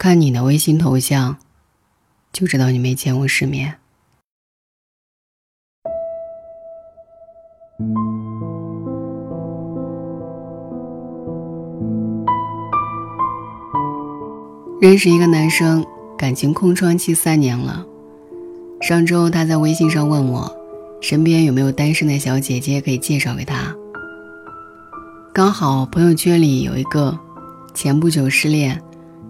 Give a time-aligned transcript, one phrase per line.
[0.00, 1.38] 看你的微信头像，
[2.32, 3.78] 就知道你没见过世面。
[14.80, 15.84] 认识一个男生，
[16.16, 17.84] 感情空窗期三年了。
[18.80, 20.56] 上周他在微信上问我，
[21.00, 23.74] 身边有没有单身的小姐姐可以介绍给他。
[25.34, 27.18] 刚好朋友圈里有一个，
[27.74, 28.80] 前不久失恋。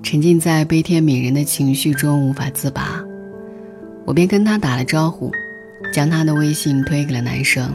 [0.02, 3.04] 沉浸在悲天悯人的情绪中无法自拔，
[4.06, 5.30] 我便跟他打了招呼，
[5.92, 7.70] 将他的微信推给了男生。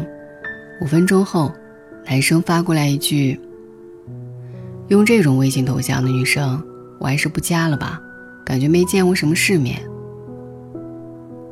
[0.82, 1.52] 五分钟后，
[2.06, 3.40] 男生发过来一句
[4.90, 6.62] ：“用这种微信头像的女生，
[7.00, 8.02] 我还是不加了吧，
[8.44, 9.80] 感觉没见过什么世面。”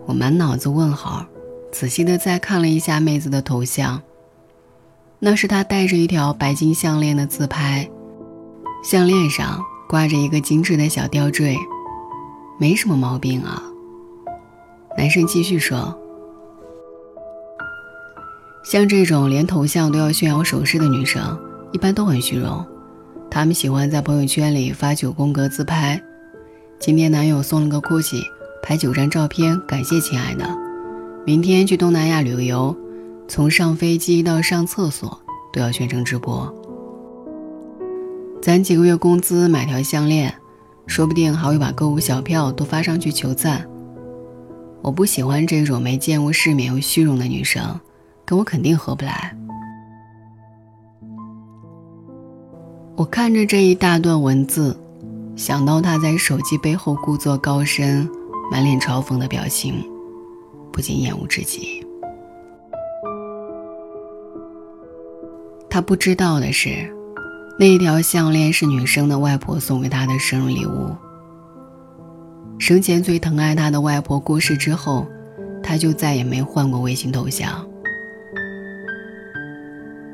[0.08, 1.26] 我满脑子问号，
[1.72, 4.02] 仔细的再看了一下妹子的头像，
[5.20, 7.88] 那是她戴着一条白金项链的自拍，
[8.84, 9.63] 项链上。
[9.91, 11.58] 挂着一个精致的小吊坠，
[12.58, 13.62] 没什么毛病啊。
[14.98, 15.93] 男生继续说
[18.63, 21.38] ：“像这种连头像都要炫耀首饰的女生，
[21.74, 22.66] 一般都很虚荣。
[23.29, 26.01] 她们喜欢在朋友圈里发九宫格自拍。
[26.79, 28.23] 今天男友送了个 GUCCI，
[28.63, 30.48] 拍九张照片，感谢亲爱的。
[31.26, 32.73] 明天去东南亚旅游，
[33.27, 35.20] 从上飞机到上厕所
[35.51, 36.49] 都要全程直播。”
[38.42, 40.34] 攒几个月工资买条项链，
[40.88, 43.64] 说不定还会把购物小票都发上去求赞。
[44.82, 47.80] 我不喜欢这种没见过世面又虚荣的女生，
[48.26, 49.38] 跟我肯定合不来。
[52.96, 54.76] 我看着这一大段文字，
[55.36, 58.10] 想到他在手机背后故作高深、
[58.52, 59.88] 满脸嘲讽的表情，
[60.72, 61.86] 不禁厌恶至极。
[65.69, 66.92] 他不知道的是。
[67.62, 70.95] 那一条项链是女生的外婆送给她的生日礼物。
[72.57, 75.06] 生前最疼爱她的外婆过世之后，
[75.62, 77.63] 她就再也没换过微信头像。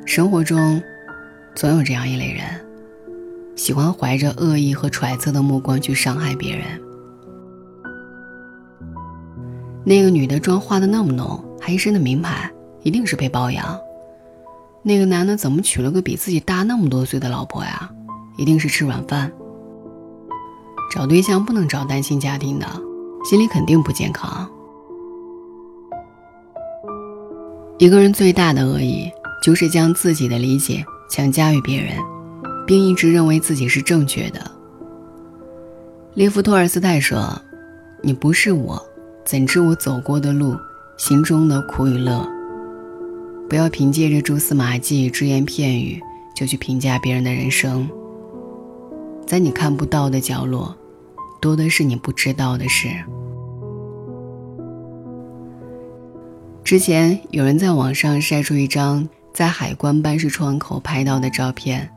[0.05, 0.83] 生活中，
[1.55, 2.43] 总有这样一类人，
[3.55, 6.65] 喜欢怀着恶意和揣测的目光去伤害别人。
[9.85, 12.51] 那个女的妆化的那么浓，还一身的名牌，
[12.83, 13.79] 一定是被包养。
[14.83, 17.89] 那个男的怎么娶了个比自己大那么多岁的老婆呀？
[18.37, 19.31] 一定是吃软饭。
[20.93, 22.65] 找对象不能找单亲家庭的，
[23.29, 24.49] 心里肯定不健康。
[27.77, 29.11] 一个人最大的恶意，
[29.43, 31.97] 就是将自己的理解强加于别人，
[32.65, 34.39] 并一直认为自己是正确的。
[36.13, 37.39] 列夫·托尔斯泰说
[38.01, 38.81] ：“你不是我，
[39.25, 40.55] 怎知我走过的路，
[40.95, 42.27] 心中的苦与乐？”
[43.49, 46.01] 不要凭借着蛛丝马迹、只言片语
[46.35, 47.89] 就去评价别人的人生。
[49.25, 50.75] 在你看不到的角落，
[51.41, 52.89] 多的是你不知道的事。
[56.63, 61.89] 之前有人在网上晒出一张在海关办事窗口拍到的照片，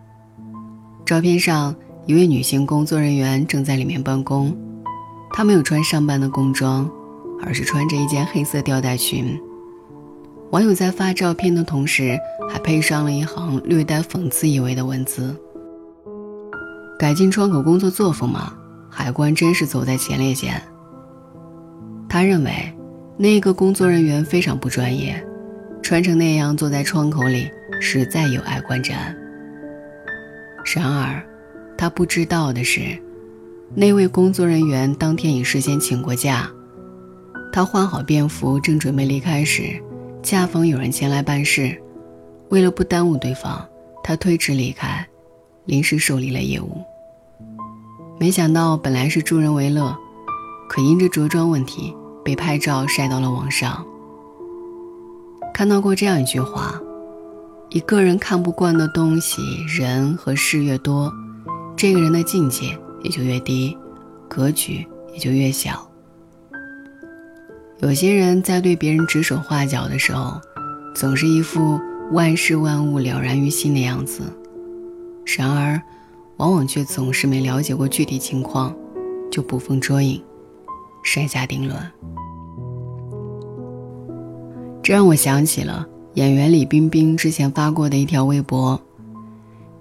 [1.04, 1.74] 照片上
[2.06, 4.56] 一位女性工作人员正在里面办公，
[5.32, 6.88] 她没有穿上班的工装，
[7.42, 9.36] 而是穿着一件黑色吊带裙。
[10.50, 12.18] 网友在发照片的同时，
[12.48, 15.36] 还配上了一行略带讽刺意味的文字
[16.98, 18.52] ：“改进窗口工作作风嘛，
[18.90, 20.60] 海关真是走在前列线。”
[22.10, 22.52] 他认为，
[23.16, 25.24] 那个工作人员非常不专业，
[25.82, 27.48] 穿成那样坐在窗口里，
[27.80, 28.94] 实在有碍观瞻。
[30.74, 31.22] 然而，
[31.78, 32.80] 他不知道的是，
[33.72, 36.50] 那位工作人员当天已事先请过假，
[37.52, 39.80] 他换好便服，正准备离开时。
[40.22, 41.80] 恰逢有人前来办事，
[42.50, 43.66] 为了不耽误对方，
[44.02, 45.06] 他推迟离开，
[45.64, 46.84] 临时受理了业务。
[48.18, 49.96] 没想到本来是助人为乐，
[50.68, 53.84] 可因着着装问题被拍照晒到了网上。
[55.54, 56.78] 看到过这样一句话：
[57.70, 61.10] 一个人看不惯的东西、人和事越多，
[61.74, 63.76] 这个人的境界也就越低，
[64.28, 65.89] 格局也就越小。
[67.82, 70.38] 有些人在对别人指手画脚的时候，
[70.94, 71.80] 总是一副
[72.12, 74.22] 万事万物了然于心的样子，
[75.24, 75.80] 然而，
[76.36, 78.76] 往往却总是没了解过具体情况，
[79.30, 80.22] 就捕风捉影，
[81.02, 81.78] 擅下定论。
[84.82, 88.78] 这让我想起了演员李冰冰之前发过的一条微博：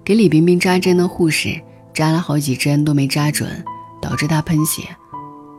[0.02, 1.60] 给李冰冰扎针的护士
[1.92, 3.62] 扎了好几针都没扎准，
[4.00, 4.84] 导致她喷血，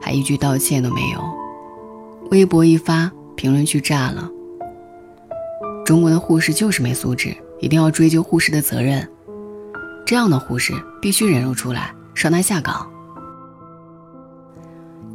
[0.01, 1.40] 还一句道歉都没有。
[2.31, 4.30] 微博一发，评论区炸了。
[5.86, 9.06] 中国的护士就是没素质，一定要追究护士的责任。
[10.06, 12.89] 这样的护士必须人肉出来，让他下岗。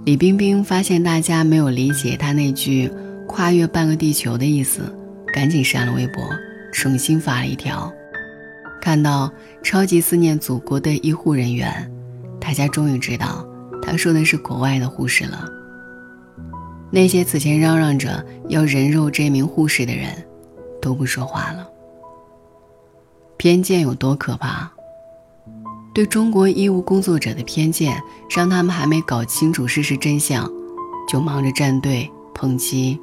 [0.04, 2.92] 李冰冰发现大家没有理解她那句
[3.26, 4.94] “跨越半个地球”的意思，
[5.32, 6.22] 赶紧删了微博，
[6.70, 7.90] 重新发了一条。
[8.78, 9.32] 看到
[9.64, 11.90] “超级思念祖国的医护人员”，
[12.38, 13.42] 大家终于知道，
[13.80, 15.50] 他说的是国外的护士了。
[16.90, 20.10] 那些此前嚷嚷着要人肉这名护士的人，
[20.80, 21.68] 都不说话了。
[23.36, 24.70] 偏见有多可怕？
[25.94, 28.00] 对中国医务工作者的偏见，
[28.34, 30.50] 让他们还没搞清楚事实真相，
[31.08, 32.98] 就忙着站队抨击；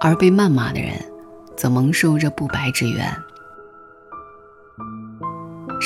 [0.00, 0.92] 而被谩骂的人，
[1.56, 3.16] 则蒙受着不白之冤。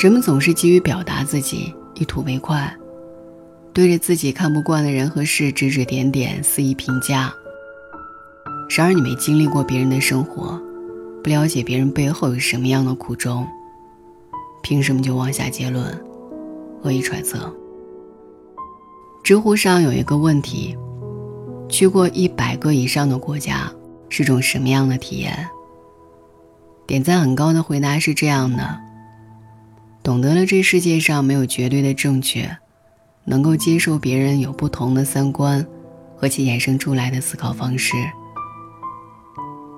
[0.01, 2.73] 人们总是急于表达自己，一吐为快，
[3.79, 7.33] 对着自己看不惯的人和事指指点点，肆意评价。
[8.67, 10.61] 然而，你没经历过别人的生活，
[11.23, 13.47] 不了解别人背后有什么样的苦衷。
[14.61, 15.97] 凭什么就妄下结论、
[16.83, 17.55] 恶意揣测？
[19.23, 20.77] 知乎上有一个问题：
[21.69, 23.71] 去过一百个以上的国家
[24.09, 25.47] 是种什么样的体验？
[26.85, 28.77] 点赞很高的回答是这样的：
[30.03, 32.57] 懂得了这世界上没有绝对的正确，
[33.29, 35.63] 能够接受别人有不同的三观
[36.17, 37.95] 和其衍生出来的思考方式。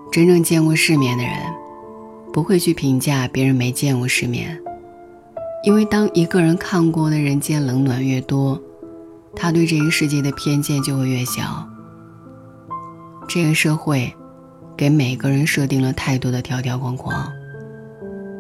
[0.09, 1.33] 真正见过世面的人，
[2.31, 4.57] 不会去评价别人没见过世面。
[5.65, 8.59] 因为当一个人看过的人间冷暖越多，
[9.36, 11.68] 他对这个世界的偏见就会越小。
[13.27, 14.13] 这个社会，
[14.75, 17.30] 给每个人设定了太多的条条框框。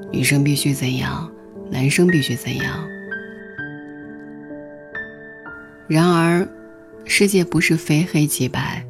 [0.09, 1.29] 女生必须怎样，
[1.69, 2.90] 男生必须怎样。
[5.91, 6.47] 然而，
[7.03, 8.81] 世界不是非黑即白，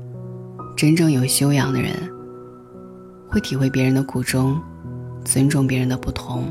[0.78, 1.92] 真正有修养的人，
[3.28, 4.62] 会体会别人的苦衷，
[5.26, 6.48] 尊重别人的不同。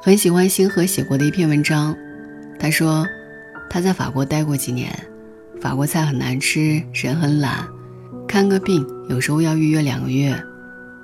[0.00, 1.96] 很喜欢星河写过的一篇文章，
[2.58, 3.06] 他说
[3.70, 4.92] 他在法国待过几年，
[5.60, 7.64] 法国菜很难吃，人很懒，
[8.26, 10.36] 看个病有时候要预约两个月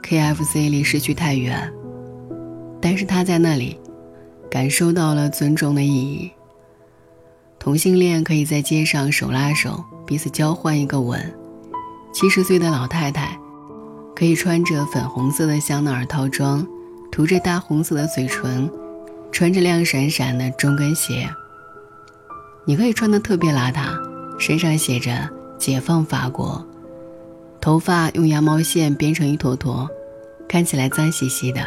[0.03, 1.73] ，KFC 离市区太远，
[2.81, 3.79] 但是他在那里
[4.53, 6.31] 感受到了尊重的意义。
[7.59, 11.19] 同性恋可以在街上手拉手，彼此交换一个吻；
[12.13, 13.35] 七十岁的老太太
[14.15, 16.67] 可以穿着粉红色的香奈儿套装，
[17.11, 18.71] 涂着大红色的嘴唇。
[19.31, 21.27] 穿着亮闪闪的中跟鞋，
[22.67, 23.97] 你可以穿得特别邋遢，
[24.39, 25.27] 身上写着
[25.59, 26.63] “解放法国”，
[27.59, 29.89] 头发用羊毛线编成一坨坨，
[30.47, 31.67] 看起来脏兮兮的，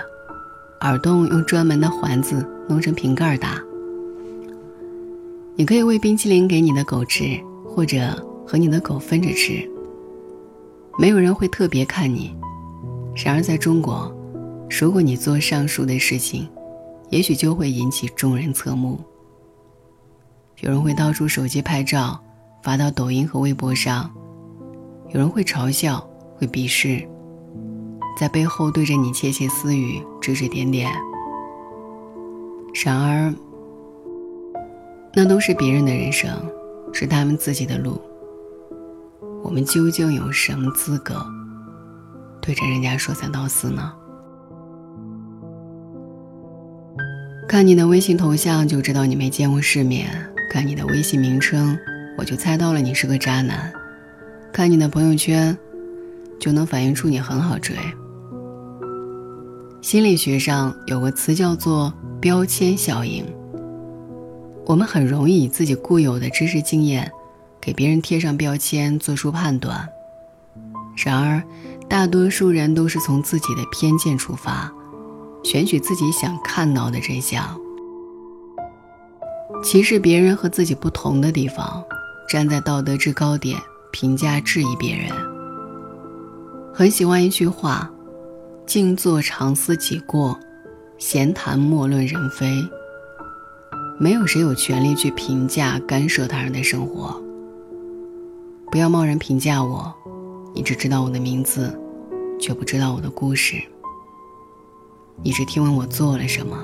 [0.85, 3.59] 耳洞用专门的环子弄成瓶盖大。
[5.55, 7.23] 你可以喂冰淇淋给你的狗吃，
[7.67, 7.99] 或者
[8.45, 9.67] 和你的狗分着吃。
[10.99, 12.37] 没有人会特别看你。
[13.15, 14.15] 然而在中国，
[14.79, 16.47] 如果你做上述的事情，
[17.09, 18.99] 也许就会引起众人侧目。
[20.59, 22.23] 有人会掏出手机拍照，
[22.61, 24.07] 发到抖音和微博上；
[25.09, 27.03] 有人会嘲笑，会鄙视，
[28.17, 30.91] 在背后对着你窃窃私语，指指点点。
[32.83, 33.33] 然而，
[35.13, 36.29] 那都是别人的人生，
[36.91, 38.01] 是他们自己的路。
[39.44, 41.25] 我们究竟有什么资格
[42.41, 43.94] 对着人家说三道四呢？
[47.47, 50.09] 看你的微信头像就知道你没见过世面，
[50.49, 51.78] 看你的微信名称
[52.18, 53.71] 我就猜到了你是个渣男，
[54.51, 55.56] 看你的朋友圈
[56.40, 57.75] 就能反映出你很好追。
[59.85, 63.23] 心理学上有个词叫做标签效应，
[64.65, 67.11] 我们很容易以自己固有的知识经验
[67.61, 69.87] 给别人贴上标签，做出判断。
[70.97, 71.44] 然而，
[71.87, 74.73] 大多数人都是从自己的偏见出发。
[75.44, 77.56] 选取自己想看到的真相，
[79.63, 81.83] 歧视别人和自己不同的地方，
[82.27, 83.56] 站在道德制高点
[83.92, 85.11] 评价质疑别人。
[86.73, 87.87] 很喜欢一句话
[88.66, 90.40] ：“静坐常思己过，
[90.98, 92.48] 闲谈莫论人非。”
[93.98, 97.22] 没有谁有权利去评价干涉他人的生活。
[98.69, 99.94] 不要贸然评价我，
[100.54, 101.74] 你只知道我的名字，
[102.38, 103.56] 却不知道我的故事。
[105.24, 106.57] 你只听闻我做了什么，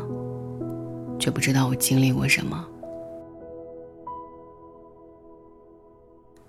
[1.17, 2.67] 却不知道我经历过什么。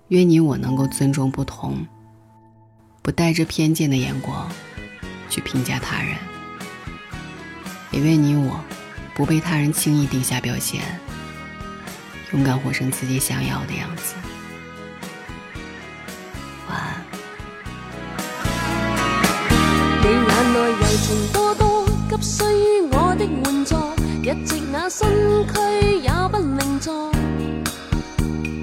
[0.09, 1.87] 愿你我能够尊重不同，
[3.01, 4.49] 不带着偏见的眼光
[5.33, 6.15] 去评价他人，
[7.89, 8.63] 也愿你我
[9.15, 10.79] 不被他人轻易定下标签，
[12.33, 14.13] 勇敢活成自己想要的样子。
[16.69, 17.03] 晚安。
[20.03, 22.43] 你眼内柔情多多，急需
[22.91, 23.75] 我的援助。
[24.21, 25.09] 一直那身
[25.47, 25.53] 躯
[25.97, 27.11] 也不另坐，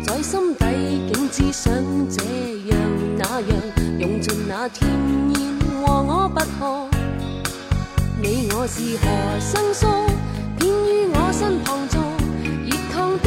[0.04, 0.64] 在心底
[1.12, 1.74] 竟只想
[2.08, 2.22] 这
[2.70, 2.78] 样
[3.18, 3.50] 那样，
[3.98, 5.39] 用尽那甜言和
[6.02, 6.88] 我不可。
[8.22, 9.06] 你我是何
[9.40, 9.86] 生疏，
[10.58, 12.00] 偏于我身旁坐，
[12.66, 13.26] 热烫的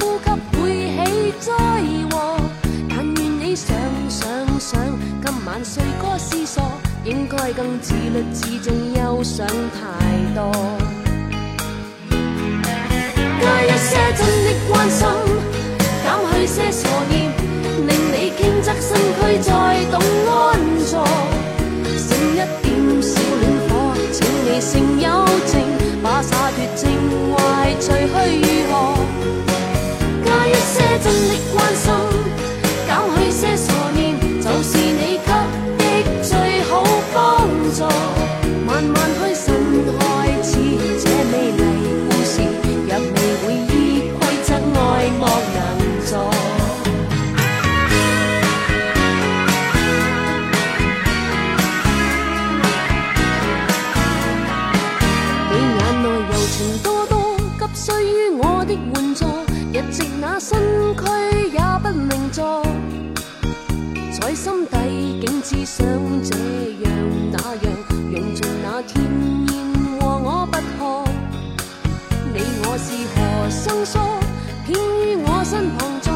[0.00, 0.26] 呼吸
[0.58, 0.62] 会
[0.94, 1.52] 起灾
[2.10, 2.14] 祸。
[2.90, 3.74] 但愿你想
[4.08, 4.20] 想
[4.58, 4.80] 想，
[5.22, 6.62] 今晚睡歌思索，
[7.04, 10.52] 应该更自律自重，忧想太多。
[13.40, 15.06] 加一些真的关心，
[16.02, 17.32] 减去些傻念，
[17.86, 19.50] 令你倾侧身躯再
[19.90, 21.33] 懂安坐。
[24.60, 25.60] 成友情，
[26.02, 26.88] 把洒脱情
[27.36, 28.53] 怀除去。
[56.56, 59.24] 情多多，急需于我的援助，
[59.72, 60.56] 日夕那身
[60.94, 62.62] 躯也不明坐，
[64.20, 65.84] 在心底竟只想
[66.22, 66.36] 这
[66.84, 66.92] 样
[67.32, 67.66] 那样，
[68.12, 69.02] 用尽那甜
[69.48, 71.02] 言和我不可。
[72.32, 73.98] 你我是何生疏，
[74.64, 76.14] 偏于我身旁坐，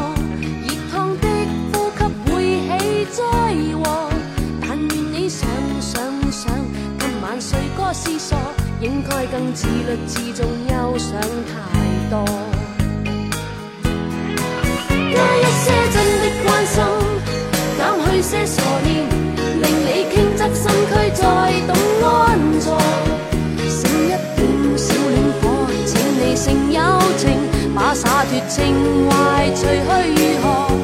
[0.62, 1.26] 热烫的
[1.72, 2.30] 呼吸会
[2.68, 3.20] 起灾
[3.82, 4.08] 祸。
[4.60, 6.54] 但愿你想想想，
[6.96, 8.38] 今晚睡歌思索，
[8.80, 11.50] 应该更自律自重，休想太
[12.08, 12.24] 多。
[15.12, 16.76] 加一些真的关心，
[17.76, 18.88] 减去些傻念，
[19.60, 21.22] 令你倾侧身躯再
[21.66, 21.74] 懂
[22.08, 22.78] 安坐。
[23.68, 25.44] 剩一点小恋火，
[25.84, 26.78] 请你成友
[27.16, 27.26] 情，
[27.74, 29.74] 把洒脱情怀除去
[30.14, 30.77] 如何？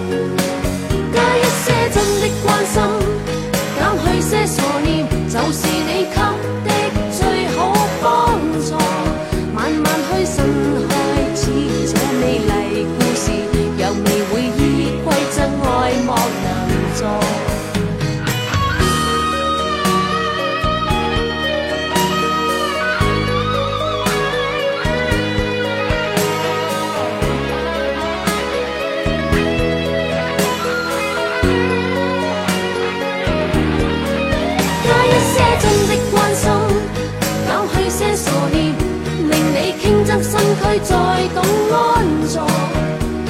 [40.80, 40.94] 再
[41.34, 42.34] 懂安坐。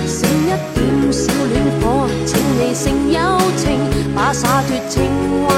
[0.06, 3.18] 剩一点小恋火，请你剩友
[3.56, 3.64] 情，
[4.14, 4.94] 把洒脱情
[5.46, 5.53] 怀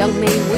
[0.00, 0.49] 事，若